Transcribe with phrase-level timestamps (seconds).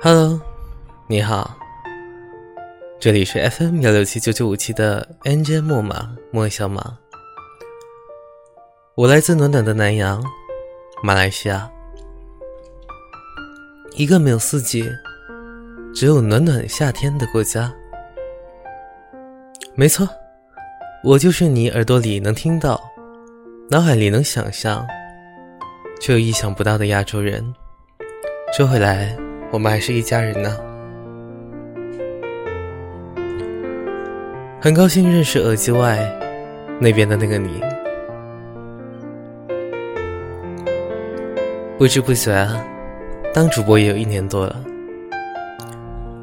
[0.00, 0.40] Hello，
[1.06, 1.56] 你好，
[3.00, 6.98] 这里是 FM 幺六七九九五七的 NJ 木马莫小马，
[8.94, 10.22] 我来自暖暖的南洋，
[11.02, 11.70] 马来西亚，
[13.96, 14.88] 一个没有四季，
[15.94, 17.72] 只有暖暖夏天的国家。
[19.74, 20.06] 没错，
[21.02, 22.80] 我就是你耳朵里能听到，
[23.70, 24.86] 脑海里能想象，
[26.00, 27.42] 却又意想不到的亚洲人。
[28.56, 29.23] 说回来。
[29.54, 30.56] 我们还是一家人呢，
[34.60, 35.96] 很高兴认识耳机外
[36.80, 37.62] 那边的那个你。
[41.78, 42.48] 不知不觉，
[43.32, 44.60] 当主播也有一年多了。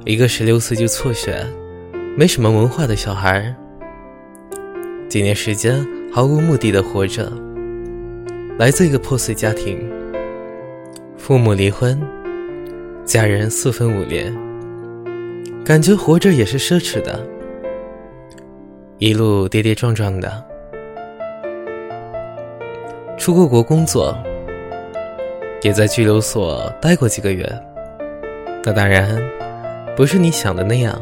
[0.04, 1.42] 一个十六岁就辍学、
[2.18, 3.56] 没什么文化的小孩，
[5.08, 7.32] 几年时间毫无目的的活着，
[8.60, 9.90] 来自一个破碎家庭，
[11.16, 11.98] 父母离婚。
[13.04, 14.32] 家人四分五裂，
[15.66, 17.20] 感觉活着也是奢侈的，
[19.00, 20.32] 一路跌跌撞撞的，
[23.18, 24.16] 出过国工作，
[25.62, 27.46] 也在拘留所待过几个月。
[28.64, 29.22] 那当然
[29.98, 31.02] 不是你想的那样，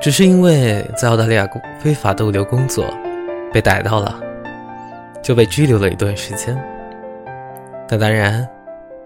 [0.00, 2.84] 只是因为在澳大利亚非法逗留工作
[3.52, 4.20] 被逮到了，
[5.22, 6.54] 就被拘留了一段时间。
[7.88, 8.46] 那当然。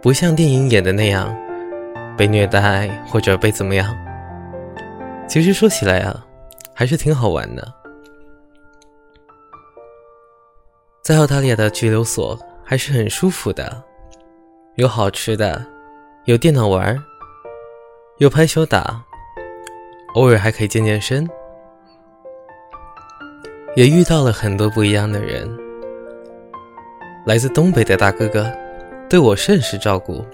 [0.02, 1.36] 不像电影演的那样，
[2.16, 3.96] 被虐待或者被怎么样。
[5.26, 6.24] 其实说起来啊，
[6.72, 7.74] 还是挺好玩的。
[11.02, 13.82] 在澳大利亚的拘留所还是很舒服的，
[14.76, 15.64] 有好吃的，
[16.26, 16.96] 有电脑玩，
[18.18, 19.02] 有排球打，
[20.14, 21.28] 偶尔还可以健健身，
[23.74, 25.48] 也遇到了很多不一样的人，
[27.24, 28.52] 来自东北的大哥哥。
[29.08, 30.26] 对我甚是照顾，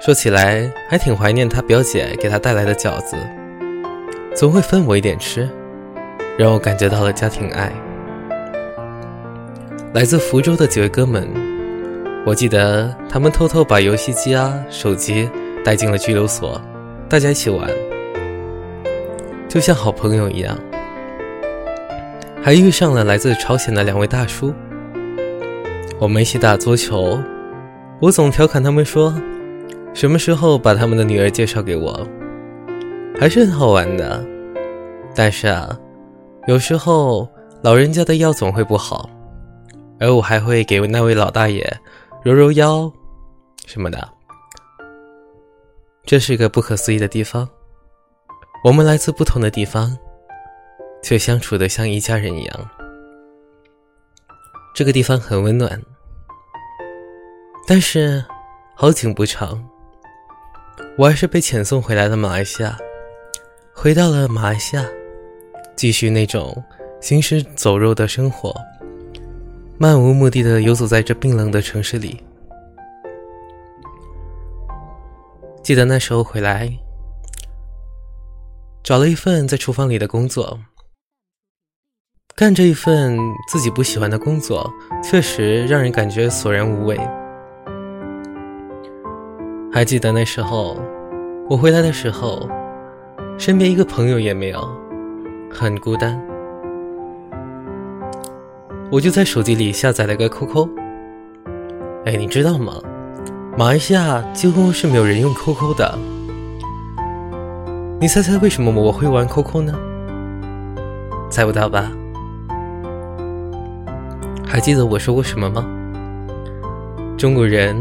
[0.00, 3.16] 说起来还挺怀念他表姐给他带来的饺子，
[4.32, 5.48] 总会分我一点吃，
[6.38, 7.72] 让我感觉到了家庭爱。
[9.92, 11.28] 来自福州的几位哥们，
[12.24, 15.28] 我记得他们偷偷把游戏机啊、手机
[15.64, 16.60] 带进了拘留所，
[17.08, 17.68] 大家一起玩，
[19.48, 20.56] 就像好朋友一样。
[22.40, 24.54] 还遇上了来自朝鲜的两位大叔，
[25.98, 27.18] 我们一起打桌球。
[28.00, 29.12] 我总调侃他们说
[29.92, 32.06] ：“什么时候把他们的女儿介绍给我？”
[33.18, 34.24] 还是很好玩的。
[35.16, 35.76] 但是啊，
[36.46, 37.28] 有时候
[37.60, 39.10] 老人家的腰总会不好，
[39.98, 41.76] 而我还会给那位老大爷
[42.22, 42.90] 揉揉腰
[43.66, 44.08] 什么的。
[46.04, 47.48] 这是一个不可思议的地方。
[48.62, 49.96] 我们来自不同的地方，
[51.02, 52.70] 却相处的像一家人一样。
[54.72, 55.82] 这个地方很温暖。
[57.70, 58.24] 但是，
[58.74, 59.62] 好景不长，
[60.96, 62.74] 我还是被遣送回来了马来西亚。
[63.74, 64.86] 回到了马来西亚，
[65.76, 66.64] 继续那种
[66.98, 68.54] 行尸走肉的生活，
[69.76, 72.24] 漫无目的的游走在这冰冷的城市里。
[75.62, 76.72] 记得那时候回来，
[78.82, 80.58] 找了一份在厨房里的工作，
[82.34, 84.72] 干这一份自己不喜欢的工作，
[85.04, 86.98] 确实让人感觉索然无味。
[89.70, 90.76] 还记得那时候，
[91.48, 92.48] 我回来的时候，
[93.36, 94.66] 身边一个朋友也没有，
[95.52, 96.18] 很孤单。
[98.90, 100.68] 我就在手机里下载了个 QQ。
[102.06, 102.72] 哎，你知道吗？
[103.58, 105.98] 马来西亚几乎是没有人用 QQ 的。
[108.00, 109.78] 你猜猜为什么我会玩 QQ 呢？
[111.28, 111.92] 猜不到吧？
[114.46, 115.62] 还记得我说过什么吗？
[117.18, 117.76] 中国人。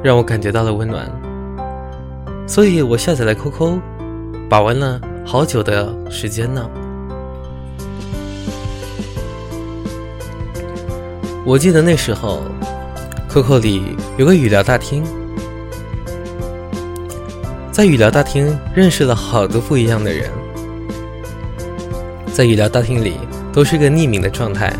[0.00, 1.10] 让我感觉到了温暖，
[2.46, 3.80] 所以我下载了 QQ，
[4.48, 6.70] 把玩了好久的时间呢。
[11.44, 12.42] 我记得那时候
[13.28, 15.02] ，QQ 里有个语聊大厅，
[17.72, 20.30] 在语聊大厅认识了好多不一样的人，
[22.32, 23.14] 在语聊大厅里
[23.52, 24.72] 都是个匿名的状态，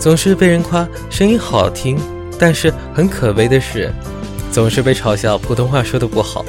[0.00, 1.96] 总是被人夸声音好听。
[2.40, 3.92] 但是很可悲的是，
[4.58, 6.44] 总是被嘲笑普通话说的不好。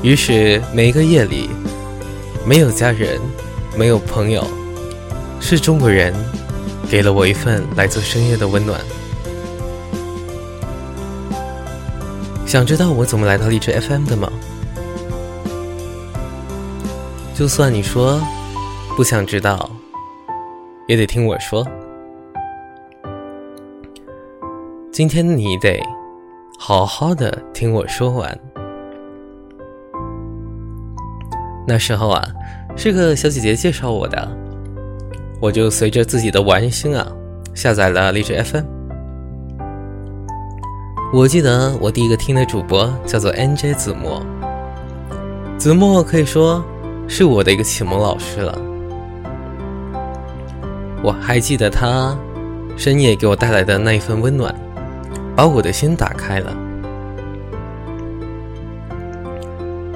[0.00, 1.50] 于是每一个夜里，
[2.46, 3.18] 没有家人，
[3.76, 4.46] 没有朋友，
[5.40, 6.14] 是中国人，
[6.88, 8.80] 给了我一份来自深夜的温暖。
[12.46, 14.30] 想知道我怎么来到荔枝 FM 的吗？
[17.34, 18.22] 就算你说
[18.96, 19.68] 不想知道，
[20.86, 21.66] 也得听我说。
[24.98, 25.80] 今天你得
[26.58, 28.36] 好好的听我说完。
[31.68, 32.20] 那时候啊，
[32.76, 34.28] 是个小姐姐介绍我的，
[35.40, 37.06] 我就随着自己的玩心啊，
[37.54, 38.64] 下载了荔枝 FM。
[41.12, 44.20] 我记得我第一个听的主播叫做 NJ 子墨，
[45.56, 46.60] 子墨可以说
[47.06, 48.58] 是我的一个启蒙老师了。
[51.04, 52.18] 我还记得他
[52.76, 54.52] 深夜给我带来的那一份温暖，
[55.38, 56.52] 把我的心打开了。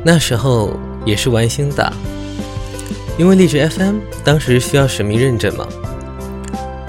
[0.05, 0.71] 那时候。
[1.05, 1.93] 也是玩心大，
[3.19, 5.67] 因为荔枝 FM 当时需要实名认证嘛，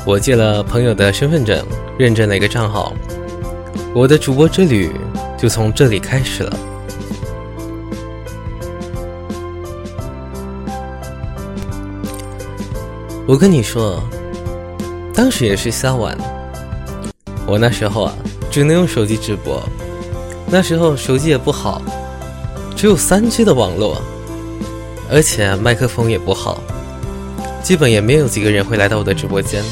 [0.06, 1.66] 我借了朋友的身份证
[1.98, 2.94] 认证了一个账号，
[3.92, 4.92] 我的主播之旅
[5.36, 6.56] 就从这里开始了。
[13.26, 14.00] 我跟你说，
[15.12, 16.16] 当时也是瞎玩，
[17.48, 18.14] 我那时候啊
[18.54, 19.60] 只能用手机直播，
[20.46, 21.82] 那时候手机也不好。
[22.76, 24.00] 只有三 G 的网络，
[25.10, 26.62] 而且麦克风也不好，
[27.64, 29.64] 基本也没有几个人会来到我的直播间。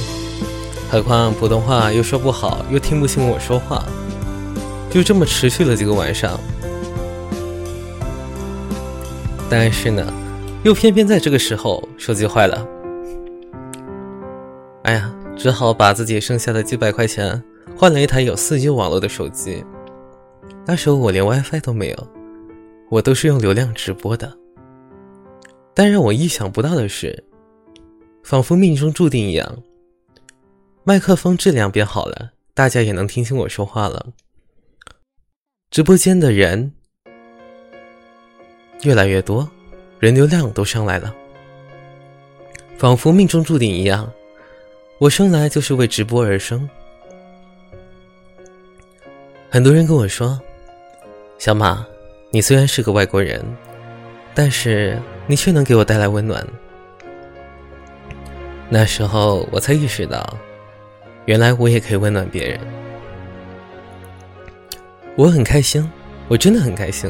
[0.89, 3.85] 何况普通话又说不好，又听不清我说话，
[4.89, 6.39] 就这么持续了几个晚上。
[9.47, 10.11] 但是呢，
[10.63, 12.65] 又偏偏在这个时候手机坏了，
[14.81, 17.43] 哎呀，只好把自己剩下的几百块钱
[17.75, 19.65] 换了一台有四 G 网络的手机。
[20.67, 22.07] 那时候我连 WiFi 都没有。
[22.91, 24.37] 我都是用流量直播的，
[25.73, 27.23] 但让我意想不到的是，
[28.21, 29.63] 仿佛命中注定一样，
[30.83, 34.05] 麦克风质量变好了，大家也能听清我说话了。
[35.71, 36.71] 直播间的人
[38.83, 39.49] 越来越多，
[39.97, 41.15] 人流量都上来了，
[42.77, 44.11] 仿佛命中注定一样，
[45.01, 46.69] 我生来就是为直播而生。
[49.49, 50.39] 很多人跟我说，
[51.39, 51.83] 小马。
[52.29, 53.43] 你虽然是个外国人，
[54.35, 56.45] 但是你却能给我带来温暖。
[58.69, 60.37] 那时候我才意识到，
[61.25, 62.59] 原来我也可以温暖别人。
[65.15, 65.91] 我很开心，
[66.27, 67.09] 我真的很开心。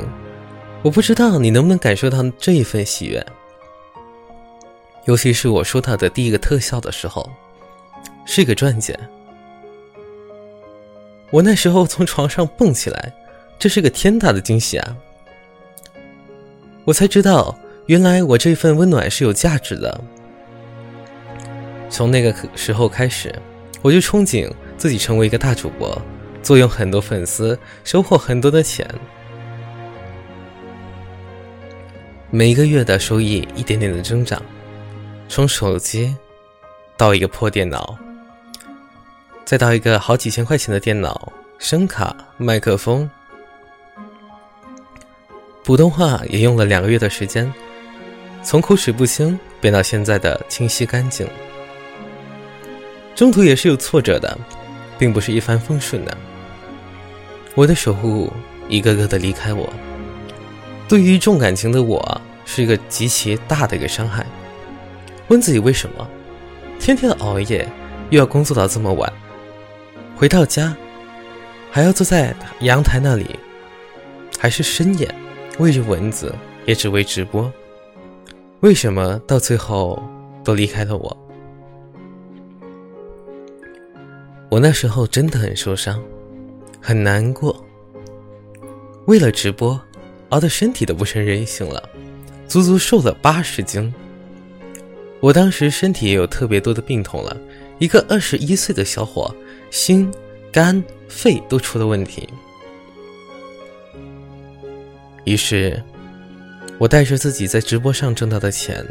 [0.81, 3.23] 我不知道你能不能感受到这一份喜悦，
[5.03, 7.29] 尤其是我说到的第一个特效的时候，
[8.25, 8.97] 是个赚钱。
[11.29, 13.13] 我那时候从床上蹦起来，
[13.57, 14.97] 这是个天大的惊喜啊！
[16.83, 20.01] 我才知道，原来我这份温暖是有价值的。
[21.89, 23.33] 从那个时候开始，
[23.81, 26.01] 我就憧憬自己成为一个大主播，
[26.41, 28.85] 坐拥很多粉丝，收获很多的钱。
[32.29, 34.41] 每一个月的收益一点点的增长，
[35.27, 36.15] 从手机
[36.97, 37.97] 到一个破电脑，
[39.45, 43.09] 再到一个好几千块钱的电脑、声卡、麦克风。
[45.63, 47.51] 普通话也用了两个月的时间，
[48.43, 51.27] 从口齿不清变到现在的清晰干净。
[53.13, 54.37] 中途也是有挫折的，
[54.97, 56.17] 并不是一帆风顺的。
[57.53, 58.31] 我的守护
[58.69, 59.71] 一个个的离开我，
[60.87, 64.25] 对于重感情的我是一个极其大的一个伤害。
[65.27, 66.09] 问自己为什么，
[66.79, 67.67] 天天熬夜，
[68.09, 69.11] 又要工作到这么晚，
[70.21, 70.77] 回到家
[71.71, 73.25] 还要坐在阳台那里，
[74.37, 75.15] 还是深夜。
[75.57, 76.35] 喂着蚊子，
[76.67, 77.51] 也只为直播，
[78.59, 79.99] 为什么到最后
[80.43, 81.17] 都离开了我？
[84.51, 85.99] 我那时候真的很受伤，
[86.79, 87.59] 很难过。
[89.07, 89.81] 为了直播，
[90.29, 91.89] 熬得身体都不成人形了，
[92.47, 93.91] 足足瘦了八十斤。
[95.19, 97.35] 我当时身体也有特别多的病痛了，
[97.79, 99.35] 一个二十一岁的小伙，
[99.71, 100.11] 心、
[100.51, 102.29] 肝、肺都出了问题。
[105.23, 105.81] 于是，
[106.77, 108.85] 我带着自己在直播上挣到的钱，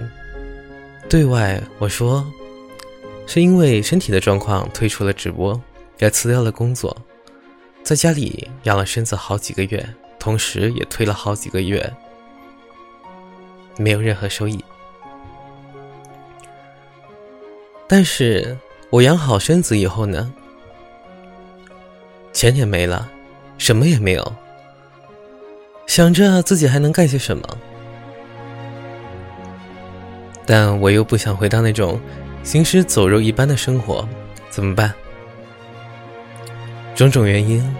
[1.08, 2.26] 对外我说，
[3.26, 5.60] 是因为身体的状况退出了直播，
[5.98, 6.96] 也辞掉了工作，
[7.82, 9.86] 在家里养了身子好几个月，
[10.18, 11.92] 同时也推了好几个月，
[13.76, 14.64] 没有任何收益。
[17.86, 18.56] 但是
[18.88, 20.32] 我养好身子以后呢，
[22.32, 23.10] 钱也没了，
[23.58, 24.34] 什么也没有。
[25.86, 27.58] 想着自己还能干些什么，
[30.46, 32.00] 但我又不想回到那种
[32.42, 34.08] 行尸走肉一般的生活，
[34.48, 34.94] 怎么办？
[36.94, 37.76] 种种原因，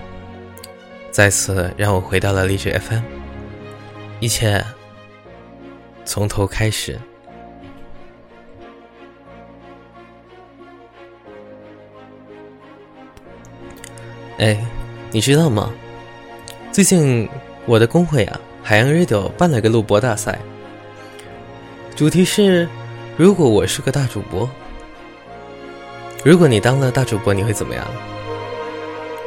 [1.11, 3.03] 再次让我回到了励志 FM，
[4.19, 4.65] 一切
[6.05, 6.99] 从头开始。
[14.41, 14.57] 哎，
[15.11, 15.71] 你知道吗？
[16.73, 17.29] 最近
[17.67, 20.39] 我的工会啊，海洋 radio 办了个录播大赛，
[21.95, 22.67] 主题是：
[23.19, 24.49] 如果我是个大主播，
[26.25, 27.87] 如果你当了大主播，你会怎么样？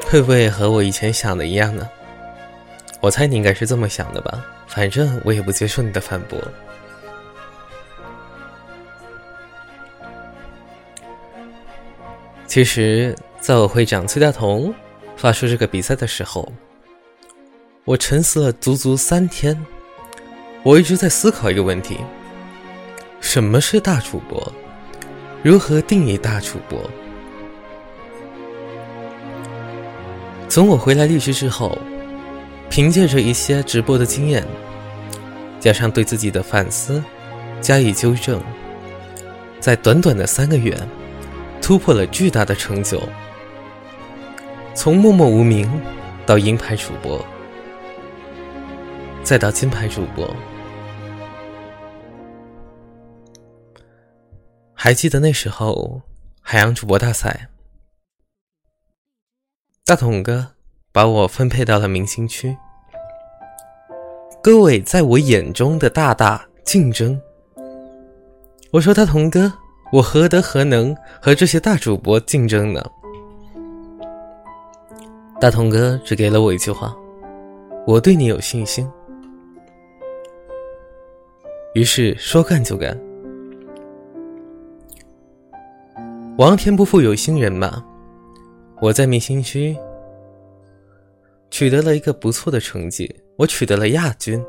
[0.10, 1.88] 会不会和我以前想的一样呢？
[3.00, 6.39] 我猜你应该是这么想的吧，反正我也不接受你的反驳。
[12.48, 14.74] 其实，在我会长崔大同
[15.24, 16.51] 发出这个比赛的时候。
[17.86, 19.58] 我沉思了足足三天，
[20.63, 21.98] 我一直在思考一个问题：
[23.22, 24.51] 什么是大主播？
[25.42, 26.77] 如何定义大主播？
[30.50, 31.77] 从我回来律师之后，
[32.70, 34.46] 凭借着一些直播的经验，
[35.58, 37.01] 加上对自己的反思
[37.62, 38.42] 加以纠正，
[39.62, 40.77] 在短短的三个月，
[41.62, 43.01] 突破了巨大的成就，
[44.75, 45.70] 从默默无名
[46.25, 47.24] 到银牌主播。
[49.24, 50.27] 再到金牌主播，
[54.74, 56.01] 还记得那时候
[56.42, 57.48] 海洋主播大赛，
[59.86, 60.48] 大统哥
[60.92, 62.58] 把我分配到了明星区。
[64.42, 67.22] 各位在我眼中的大大竞争，
[68.72, 69.53] 我说大同哥，
[69.94, 72.84] 我何德何能和这些大主播竞争呢？
[75.44, 76.96] 大同哥只给了我一句话：
[77.86, 78.90] 我对你有信心。
[81.74, 82.98] 于是说干就干。
[86.38, 87.84] 王天不负有心人嘛，
[88.80, 89.78] 我在明星区
[91.52, 94.42] 取得了一个不错的成绩，我取得了亚军，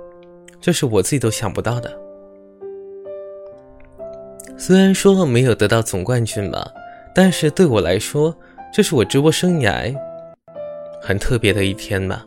[0.61, 1.93] 这是我自己都想不到的。
[4.57, 6.65] 虽然说没有得到总冠军吧，
[7.13, 8.33] 但是对我来说，
[8.73, 9.93] 这是我直播生涯
[11.07, 12.25] 很特别的一天吧，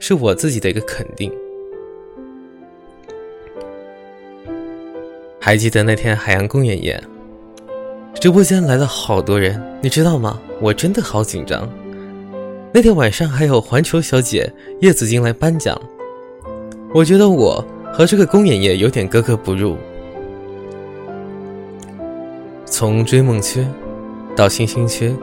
[0.00, 1.32] 是我自己的一个肯定。
[5.40, 7.00] 还记得那天海洋公园夜，
[8.14, 10.40] 直播间来了好多人，你知道吗？
[10.60, 11.70] 我真的好紧张。
[12.72, 15.80] 那天晚上还有环球小姐叶子晶来颁奖，
[16.92, 19.76] 我觉得我和这个公演夜有点格格不入。
[22.66, 23.64] 从追梦区
[24.34, 25.14] 到星星区，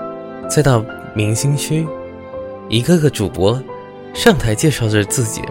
[0.50, 1.86] 再到明星区，
[2.70, 3.62] 一个个主播
[4.14, 5.42] 上台介绍着自己，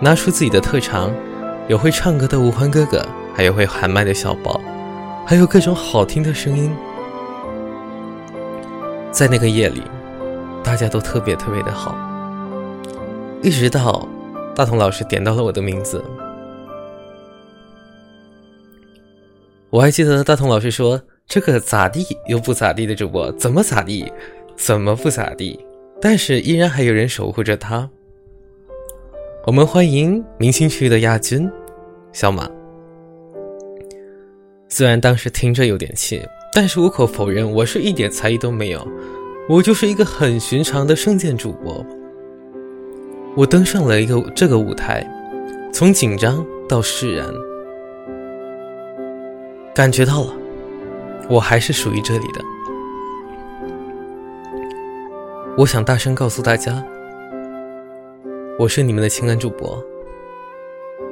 [0.00, 1.14] 拿出自己的特长，
[1.68, 3.04] 有会唱歌的吴欢哥哥。
[3.36, 4.60] 还有会喊麦的小宝，
[5.26, 6.72] 还有各种好听的声音，
[9.10, 9.82] 在那个夜里，
[10.62, 11.98] 大家都特别特别的好。
[13.42, 14.08] 一直到
[14.54, 16.00] 大同老师点到了我的名字，
[19.70, 24.12] 我还记得大同老师说：“这个咋地又不咋地的主播，怎么咋地，
[24.56, 25.58] 怎么不咋地？”
[26.04, 27.88] 但是依然还有人守护着他。
[29.46, 31.50] 我们欢迎明星区的亚军
[32.12, 32.46] 小马。
[34.68, 36.20] 虽然当时听着有点气，
[36.52, 38.86] 但是无可否认，我是一点才艺都没有，
[39.48, 41.82] 我就是一个很寻常的圣剑主播。
[43.34, 45.10] 我登上了一个这个舞台，
[45.72, 47.26] 从紧张到释然，
[49.74, 50.34] 感觉到了，
[51.30, 52.53] 我还是属于这里的。
[55.56, 56.84] 我想大声告诉大家，
[58.58, 59.80] 我是你们的情感主播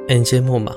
[0.08, 0.75] ，NJ 木马。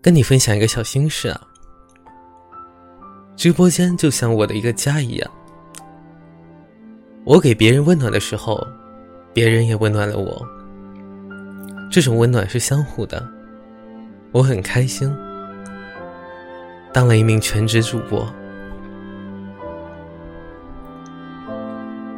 [0.00, 1.46] 跟你分享一个小心事啊，
[3.36, 5.30] 直播间就像我的一个家一样，
[7.24, 8.66] 我给别人温暖的时候，
[9.34, 10.42] 别人也温暖了我，
[11.92, 13.22] 这种温暖是相互的，
[14.32, 15.14] 我很开心，
[16.90, 18.26] 当了一名全职主播。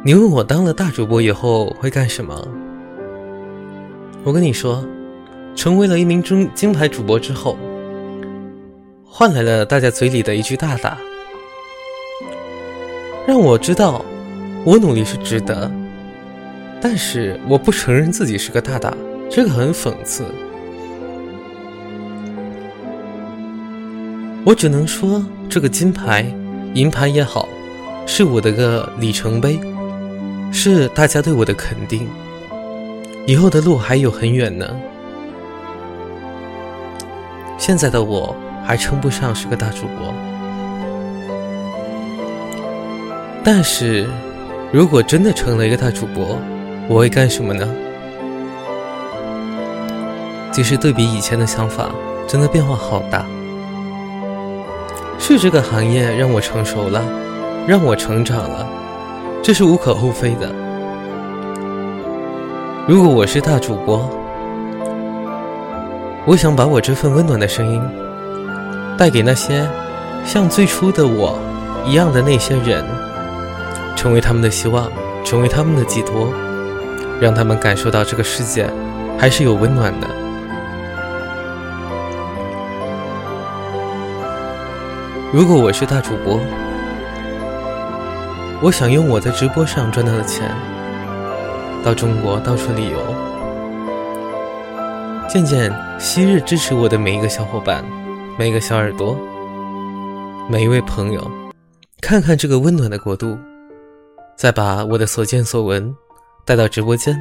[0.01, 2.47] 你问我当了大主播以后会干什么？
[4.23, 4.81] 我跟你说，
[5.55, 7.57] 成为了一名中金牌主播之后。
[9.03, 10.97] 换来了大家嘴里的一句“大大”，
[13.27, 14.05] 让我知道
[14.63, 15.69] 我努力是值得。
[16.79, 18.95] 但是我不承认自己是个大大，
[19.29, 20.23] 这个很讽刺。
[24.45, 26.25] 我只能说，这个金牌、
[26.73, 27.49] 银牌也好，
[28.05, 29.59] 是我的个里程碑，
[30.51, 32.07] 是大家对我的肯定。
[33.25, 34.65] 以后的路还有很远呢。
[37.57, 38.35] 现在的我。
[38.61, 40.13] 还称不上是个大主播，
[43.43, 44.07] 但是，
[44.71, 46.37] 如果真的成了一个大主播，
[46.87, 47.67] 我会干什么呢？
[50.51, 51.89] 其实对比以前的想法，
[52.27, 53.25] 真的变化好大。
[55.17, 57.03] 是这个行业让我成熟了，
[57.65, 58.69] 让我成长了，
[59.41, 60.53] 这是无可厚非的。
[62.87, 64.09] 如果我是大主播，
[66.25, 67.81] 我想把我这份温暖的声音
[68.97, 69.67] 带给那些
[70.25, 71.39] 像最初的我
[71.85, 72.83] 一样的那些人，
[73.95, 74.91] 成为他们的希望，
[75.23, 76.27] 成为他们的寄托，
[77.21, 78.69] 让他们感受到这个世界
[79.17, 80.07] 还是有温暖的。
[85.31, 86.39] 如果我是大主播，
[88.61, 90.53] 我想用我在直播上赚到的钱，
[91.81, 92.99] 到中国到处旅游，
[95.29, 97.85] 见见昔日支持我的每一个小伙伴，
[98.37, 99.17] 每一个小耳朵，
[100.49, 101.31] 每一位朋友，
[102.01, 103.37] 看看这个温暖的国度，
[104.35, 105.95] 再把我的所见所闻
[106.43, 107.17] 带到直播间，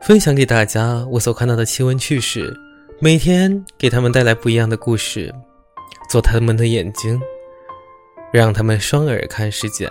[0.00, 2.52] 分享给大家我所看到的奇闻趣事，
[2.98, 5.32] 每天给他们带来不一样的故事。
[6.08, 7.20] 做他们的眼睛，
[8.32, 9.90] 让他们双耳看世界，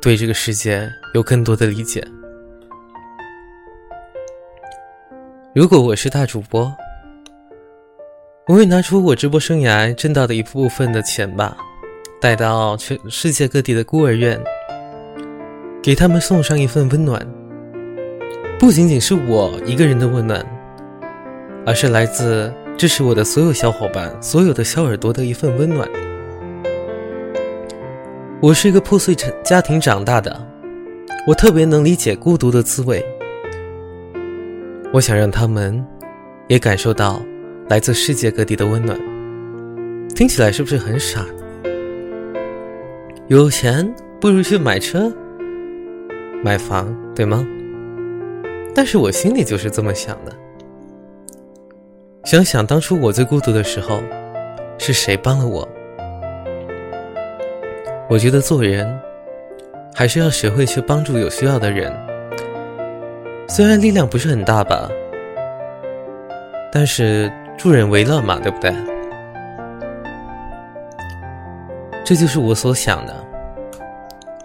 [0.00, 2.06] 对这个世界有更多的理解。
[5.54, 6.70] 如果我是大主播，
[8.46, 11.56] 我会拿出我直播生涯挣到的一部分的钱吧，
[12.20, 14.38] 带到全世界各地的孤儿院，
[15.82, 17.26] 给他们送上一份温暖。
[18.58, 20.44] 不仅仅是我一个人的温暖，
[21.64, 22.52] 而是来自。
[22.76, 25.88] 支持我的所有小伙伴，所有的小耳朵的一份温暖。
[28.42, 30.46] 我是一个破碎成家庭长大的，
[31.26, 33.02] 我特别能理解孤独的滋味。
[34.92, 35.82] 我想让他们
[36.46, 37.22] 也感受到
[37.70, 38.98] 来自世界各地的温暖。
[40.14, 41.24] 听起来是不是很傻？
[43.28, 43.90] 有钱
[44.20, 45.10] 不如去买车、
[46.44, 47.44] 买房，对吗？
[48.74, 50.32] 但是我心里就是这么想的。
[52.24, 54.02] 想想当初我最孤独的时候，
[54.78, 55.66] 是谁帮了我？
[58.08, 58.86] 我觉得做人
[59.94, 61.92] 还是要学会去帮助有需要的人，
[63.48, 64.88] 虽然力量不是很大吧，
[66.72, 68.72] 但是助人为乐嘛，对不对？
[72.04, 73.14] 这就是我所想的。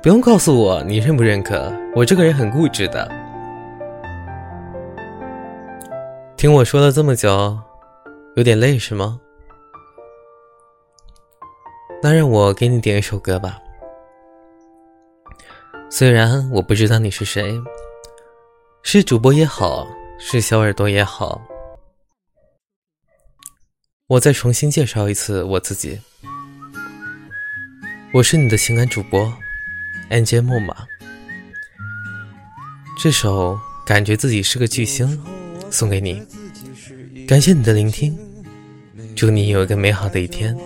[0.02, 3.08] 不用告诉我你认不认可，我这个人很固执的。
[6.36, 7.56] 听我说了这么久。
[8.36, 9.20] 有点累是吗？
[12.04, 13.60] 那让我给你点一首歌吧。
[15.90, 17.62] 虽然我不知道你是谁，
[18.82, 19.88] 是主播也好，
[20.20, 21.40] 是小耳朵也好，
[24.08, 26.00] 我再重新介绍一次我自己。
[28.14, 29.32] 我是你的情感主播
[30.10, 30.88] ，N J 木马。
[32.98, 35.24] 这首感觉自己是个巨星，
[35.70, 36.26] 送给你。
[37.28, 38.18] 感谢你的聆听，
[39.16, 40.58] 祝你有一个美好的一天。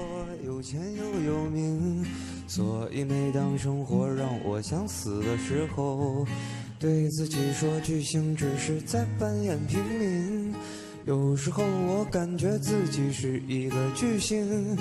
[4.56, 6.26] 我想死的时候，
[6.80, 10.56] 对自己说巨星只是在扮演平民。
[11.04, 14.78] 有时候我感觉自己是一个巨星，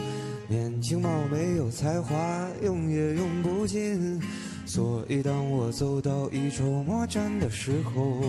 [0.46, 4.22] 年轻貌美有才华，用也用不尽。
[4.64, 8.22] 所以当我走到一筹莫展的时候。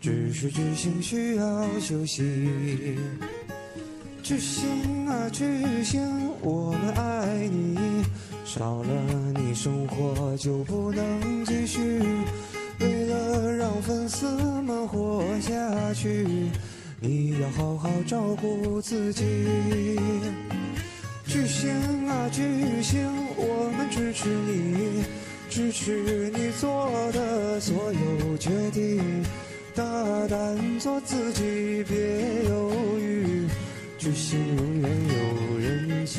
[0.00, 2.96] 只是巨星需要休息。
[4.22, 5.44] 巨星啊巨
[5.84, 6.00] 星，
[6.40, 7.76] 我们爱你，
[8.52, 8.92] 少了
[9.36, 12.02] 你生活就不能继续。
[12.80, 14.26] 为了让粉丝
[14.62, 16.26] 们活下去，
[16.98, 19.22] 你要好好照顾自己。
[21.28, 21.70] 巨星
[22.08, 22.42] 啊巨
[22.82, 25.04] 星，我们支持你，
[25.48, 29.00] 支持你做的所有决定。
[29.76, 29.84] 大
[30.26, 31.96] 胆做自己，别
[32.48, 33.46] 犹豫，
[33.96, 36.18] 巨星永远有人气。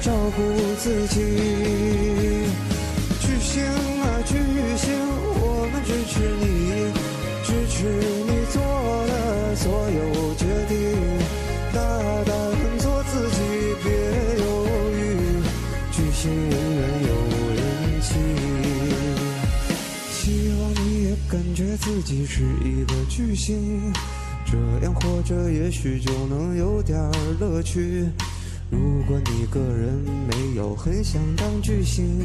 [0.00, 0.42] 照顾
[0.78, 1.18] 自己。
[3.20, 3.64] 巨星
[4.00, 4.34] 啊巨
[4.76, 4.94] 星
[5.40, 6.92] 我们支持你
[7.44, 7.84] 支持
[8.26, 8.62] 你做
[9.08, 10.76] 的所有决定
[11.72, 11.78] 大
[12.24, 12.32] 胆
[12.78, 13.38] 做自己
[13.82, 13.86] 别
[14.38, 14.46] 犹
[14.94, 14.96] 豫
[15.90, 17.10] 巨星永远有
[17.56, 18.08] 人气。
[20.10, 23.92] 希望你也感觉自己是一个巨星
[24.46, 26.98] 这样活着也许就能有点
[27.40, 28.08] 乐趣。
[28.70, 29.94] 如果你个人
[30.28, 32.20] 没有很想当巨星，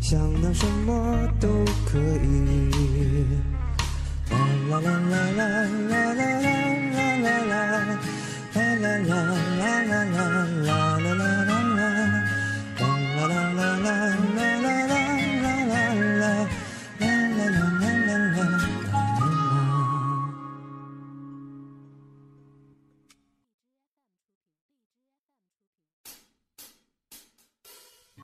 [0.00, 1.48] 想当什么都
[1.86, 3.24] 可以。
[4.30, 5.44] 啦啦啦啦啦
[5.88, 7.58] 啦啦啦啦啦
[8.54, 9.16] 啦啦啦
[9.58, 10.87] 啦啦啦啦。